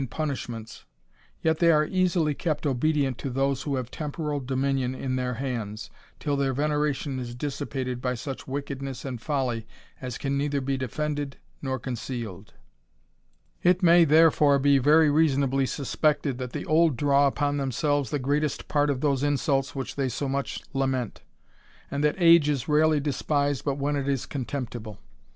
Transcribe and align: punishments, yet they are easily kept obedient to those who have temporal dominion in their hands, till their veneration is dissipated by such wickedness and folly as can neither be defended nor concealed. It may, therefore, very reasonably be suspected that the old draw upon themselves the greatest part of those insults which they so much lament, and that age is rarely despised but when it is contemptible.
punishments, 0.09 0.83
yet 1.43 1.59
they 1.59 1.71
are 1.71 1.85
easily 1.85 2.33
kept 2.33 2.65
obedient 2.65 3.19
to 3.19 3.29
those 3.29 3.61
who 3.61 3.75
have 3.75 3.91
temporal 3.91 4.39
dominion 4.39 4.95
in 4.95 5.15
their 5.15 5.35
hands, 5.35 5.91
till 6.19 6.35
their 6.35 6.55
veneration 6.55 7.19
is 7.19 7.35
dissipated 7.35 8.01
by 8.01 8.15
such 8.15 8.47
wickedness 8.47 9.05
and 9.05 9.21
folly 9.21 9.67
as 10.01 10.17
can 10.17 10.35
neither 10.35 10.59
be 10.59 10.75
defended 10.75 11.37
nor 11.61 11.77
concealed. 11.77 12.55
It 13.61 13.83
may, 13.83 14.03
therefore, 14.03 14.57
very 14.57 15.11
reasonably 15.11 15.65
be 15.65 15.67
suspected 15.67 16.39
that 16.39 16.51
the 16.51 16.65
old 16.65 16.97
draw 16.97 17.27
upon 17.27 17.57
themselves 17.57 18.09
the 18.09 18.17
greatest 18.17 18.67
part 18.67 18.89
of 18.89 19.01
those 19.01 19.21
insults 19.21 19.75
which 19.75 19.95
they 19.95 20.09
so 20.09 20.27
much 20.27 20.63
lament, 20.73 21.21
and 21.91 22.03
that 22.03 22.15
age 22.17 22.49
is 22.49 22.67
rarely 22.67 22.99
despised 22.99 23.63
but 23.63 23.75
when 23.77 23.95
it 23.95 24.09
is 24.09 24.25
contemptible. 24.25 24.97